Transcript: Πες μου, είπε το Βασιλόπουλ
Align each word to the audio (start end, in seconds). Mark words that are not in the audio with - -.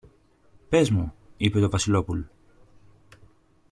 Πες 0.69 0.89
μου, 0.89 1.13
είπε 1.37 1.59
το 1.59 1.69
Βασιλόπουλ 1.69 2.21